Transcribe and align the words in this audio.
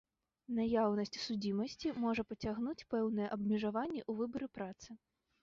Наяўнасць 0.59 1.19
судзімасці 1.25 1.91
можа 2.05 2.25
пацягнуць 2.31 2.87
пэўныя 2.95 3.27
абмежаванні 3.37 4.01
ў 4.09 4.25
выбары 4.25 4.47
працы. 4.59 4.89